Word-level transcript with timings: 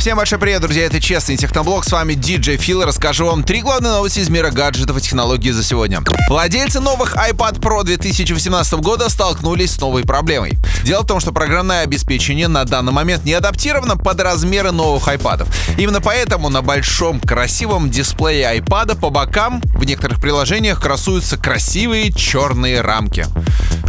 Всем 0.00 0.16
большой 0.16 0.38
привет, 0.38 0.62
друзья, 0.62 0.86
это 0.86 0.98
Честный 0.98 1.36
Техноблог, 1.36 1.84
с 1.84 1.92
вами 1.92 2.14
DJ 2.14 2.56
Фил, 2.56 2.82
расскажу 2.86 3.26
вам 3.26 3.44
три 3.44 3.60
главные 3.60 3.92
новости 3.92 4.20
из 4.20 4.30
мира 4.30 4.50
гаджетов 4.50 4.96
и 4.96 5.00
технологий 5.02 5.50
за 5.50 5.62
сегодня. 5.62 6.00
Владельцы 6.30 6.80
новых 6.80 7.16
iPad 7.16 7.60
Pro 7.60 7.84
2018 7.84 8.72
года 8.80 9.10
столкнулись 9.10 9.72
с 9.72 9.78
новой 9.78 10.04
проблемой. 10.04 10.52
Дело 10.84 11.02
в 11.02 11.06
том, 11.06 11.20
что 11.20 11.32
программное 11.32 11.82
обеспечение 11.82 12.48
на 12.48 12.64
данный 12.64 12.92
момент 12.92 13.26
не 13.26 13.34
адаптировано 13.34 13.98
под 13.98 14.22
размеры 14.22 14.72
новых 14.72 15.06
iPad. 15.06 15.46
Именно 15.76 16.00
поэтому 16.00 16.48
на 16.48 16.62
большом 16.62 17.20
красивом 17.20 17.90
дисплее 17.90 18.56
iPad 18.56 18.98
по 18.98 19.10
бокам 19.10 19.60
в 19.74 19.84
некоторых 19.84 20.18
приложениях 20.18 20.80
красуются 20.80 21.36
красивые 21.36 22.10
черные 22.10 22.80
рамки. 22.80 23.26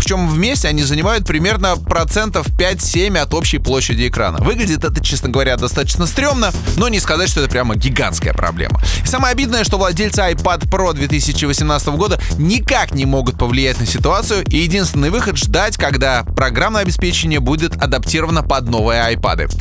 Причем 0.02 0.28
вместе 0.28 0.68
они 0.68 0.82
занимают 0.82 1.28
примерно 1.28 1.76
процентов 1.76 2.48
5-7 2.58 3.20
от 3.20 3.36
общей 3.36 3.60
площади 3.60 4.08
экрана. 4.08 4.40
Выглядит 4.40 4.84
это, 4.84 5.00
честно 5.00 5.30
говоря, 5.30 5.58
достаточно 5.58 6.08
стрёмно, 6.08 6.52
но 6.76 6.90
не 6.90 7.00
сказать, 7.00 7.30
что 7.30 7.40
это 7.42 7.52
прямо 7.52 7.76
гигантская 7.76 8.34
проблема. 8.34 8.82
И 9.04 9.08
самое 9.08 9.34
обидное, 9.34 9.64
что 9.64 9.78
владельцы 9.78 10.22
iPad 10.22 10.68
Pro 10.72 10.92
2018 10.94 11.88
года 11.90 12.20
никак 12.40 12.96
не 12.96 13.06
могут 13.06 13.38
повлиять 13.38 13.80
на 13.80 13.86
ситуацию, 13.86 14.44
и 14.46 14.58
единственный 14.58 15.12
выход 15.12 15.38
ждать, 15.38 15.78
когда 15.78 16.24
программное 16.24 16.82
обеспечение 16.82 17.40
будет 17.40 17.76
адаптировано 17.76 18.42
под 18.42 18.70
новые 18.70 19.14
iPad. 19.14 19.52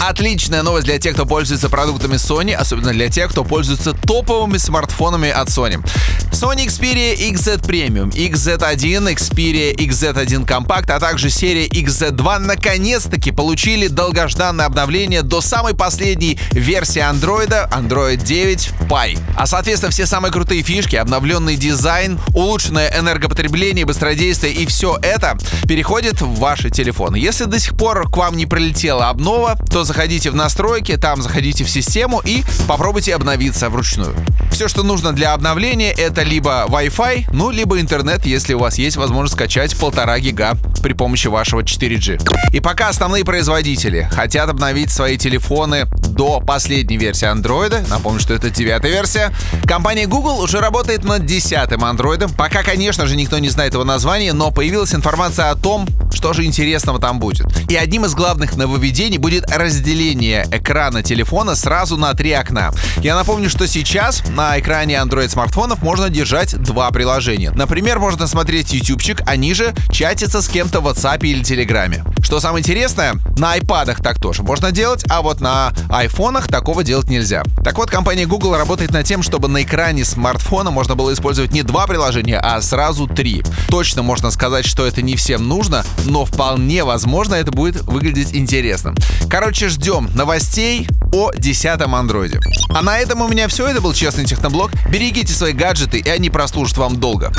Отличная 0.00 0.62
новость 0.62 0.86
для 0.86 0.98
тех, 0.98 1.14
кто 1.14 1.26
пользуется 1.26 1.68
продуктами 1.68 2.14
Sony, 2.14 2.54
особенно 2.54 2.92
для 2.92 3.08
тех, 3.08 3.30
кто 3.30 3.42
пользуется 3.42 3.92
топовыми 3.92 4.56
смартфонами 4.56 5.28
от 5.28 5.48
Sony. 5.48 5.84
Sony 6.30 6.66
Xperia 6.66 7.16
XZ 7.32 7.66
Premium, 7.66 8.10
XZ1, 8.10 9.14
Xperia 9.14 9.74
XZ1 9.74 10.46
Compact, 10.46 10.92
а 10.92 11.00
также 11.00 11.30
серия 11.30 11.66
XZ2 11.66 12.38
наконец-таки 12.38 13.32
получили 13.32 13.88
долгожданное 13.88 14.66
обновление 14.66 15.22
до 15.22 15.40
самой 15.40 15.74
последней 15.74 16.38
версии 16.52 17.00
Android, 17.02 17.68
Android 17.70 18.22
9 18.22 18.70
Pie. 18.88 19.18
А 19.36 19.46
соответственно 19.46 19.90
все 19.90 20.06
самые 20.06 20.30
крутые 20.30 20.62
фишки, 20.62 20.94
обновленный 20.94 21.56
дизайн, 21.56 22.20
улучшенное 22.34 22.96
энергопотребление, 22.96 23.84
быстродействие 23.84 24.52
и 24.52 24.66
все 24.66 24.96
это 25.02 25.36
переходит 25.66 26.20
в 26.20 26.38
ваши 26.38 26.70
телефоны. 26.70 27.16
Если 27.16 27.44
до 27.44 27.58
сих 27.58 27.76
пор 27.76 28.08
к 28.08 28.16
вам 28.16 28.36
не 28.36 28.46
прилетела 28.46 29.08
обнова, 29.08 29.56
то 29.70 29.87
заходите 29.88 30.30
в 30.30 30.36
настройки, 30.36 30.96
там 30.96 31.20
заходите 31.20 31.64
в 31.64 31.70
систему 31.70 32.20
и 32.24 32.44
попробуйте 32.68 33.14
обновиться 33.14 33.68
вручную. 33.70 34.14
Все, 34.52 34.68
что 34.68 34.82
нужно 34.82 35.12
для 35.12 35.32
обновления, 35.32 35.90
это 35.92 36.22
либо 36.22 36.66
Wi-Fi, 36.68 37.30
ну, 37.32 37.50
либо 37.50 37.80
интернет, 37.80 38.24
если 38.26 38.54
у 38.54 38.58
вас 38.58 38.78
есть 38.78 38.96
возможность 38.96 39.34
скачать 39.34 39.76
полтора 39.76 40.18
гига 40.20 40.56
при 40.82 40.92
помощи 40.92 41.28
вашего 41.28 41.60
4G. 41.60 42.52
И 42.52 42.60
пока 42.60 42.88
основные 42.88 43.24
производители 43.24 44.08
хотят 44.12 44.48
обновить 44.48 44.90
свои 44.90 45.16
телефоны 45.16 45.86
до 46.08 46.40
последней 46.40 46.96
версии 46.96 47.26
Android, 47.32 47.88
напомню, 47.88 48.20
что 48.20 48.34
это 48.34 48.50
девятая 48.50 48.92
версия, 48.92 49.32
компания 49.66 50.06
Google 50.06 50.40
уже 50.40 50.60
работает 50.60 51.04
над 51.04 51.24
десятым 51.26 51.84
Android. 51.84 52.30
Пока, 52.36 52.62
конечно 52.62 53.06
же, 53.06 53.16
никто 53.16 53.38
не 53.38 53.48
знает 53.48 53.74
его 53.74 53.84
названия, 53.84 54.32
но 54.32 54.50
появилась 54.50 54.94
информация 54.94 55.50
о 55.50 55.56
том, 55.56 55.86
что 56.12 56.32
же 56.32 56.44
интересного 56.44 56.98
там 56.98 57.18
будет. 57.18 57.46
И 57.70 57.76
одним 57.76 58.04
из 58.04 58.14
главных 58.14 58.56
нововведений 58.56 59.18
будет 59.18 59.50
разделение 59.50 60.46
экрана 60.50 61.02
телефона 61.02 61.54
сразу 61.54 61.96
на 61.96 62.14
три 62.14 62.32
окна. 62.32 62.72
Я 62.98 63.14
напомню, 63.14 63.50
что 63.50 63.66
сейчас 63.66 64.22
на 64.28 64.58
экране 64.58 64.94
Android 64.94 65.28
смартфонов 65.28 65.82
можно 65.82 66.08
держать 66.08 66.56
два 66.56 66.90
приложения. 66.90 67.50
Например, 67.50 67.98
можно 67.98 68.26
смотреть 68.26 68.72
ютубчик, 68.72 69.22
а 69.26 69.36
ниже 69.36 69.74
чатиться 69.90 70.42
с 70.42 70.48
кем-то 70.48 70.80
в 70.80 70.88
WhatsApp 70.88 71.20
или 71.22 71.42
Телеграме. 71.42 72.04
Что 72.22 72.40
самое 72.40 72.62
интересное, 72.62 73.14
на 73.38 73.56
iPad 73.56 74.02
так 74.02 74.20
тоже 74.20 74.42
можно 74.42 74.72
делать, 74.72 75.04
а 75.08 75.22
вот 75.22 75.40
на 75.40 75.72
айфонах 75.88 76.48
такого 76.48 76.84
делать 76.84 77.08
нельзя. 77.08 77.42
Так 77.64 77.78
вот, 77.78 77.90
компания 77.90 78.26
Google 78.26 78.56
работает 78.56 78.90
над 78.90 79.06
тем, 79.06 79.22
чтобы 79.22 79.48
на 79.48 79.62
экране 79.62 80.04
смартфона 80.04 80.70
можно 80.70 80.94
было 80.94 81.12
использовать 81.12 81.52
не 81.52 81.62
два 81.62 81.86
приложения, 81.86 82.38
а 82.38 82.60
сразу 82.60 83.06
три. 83.06 83.42
Точно 83.68 84.02
можно 84.02 84.30
сказать, 84.30 84.66
что 84.66 84.86
это 84.86 85.02
не 85.02 85.16
всем 85.16 85.48
нужно, 85.48 85.84
но 86.04 86.24
вполне 86.24 86.84
возможно 86.84 87.34
это 87.34 87.50
будет 87.50 87.82
выглядеть 87.82 88.34
интересно. 88.34 88.94
Короче, 89.28 89.68
ждем 89.68 90.08
новостей 90.14 90.86
о 91.12 91.32
10 91.32 91.80
андроиде. 91.82 92.40
А 92.70 92.82
на 92.82 92.98
этом 92.98 93.22
у 93.22 93.28
меня 93.28 93.48
все. 93.48 93.66
Это 93.66 93.80
был 93.80 93.92
Честный 93.92 94.24
Техноблог. 94.24 94.70
Берегите 94.90 95.32
свои 95.32 95.52
гаджеты, 95.52 95.98
и 95.98 96.08
они 96.08 96.30
прослужат 96.30 96.76
вам 96.76 96.96
долго. 96.96 97.32